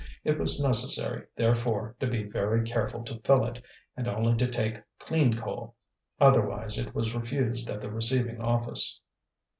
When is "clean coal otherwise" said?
4.97-6.79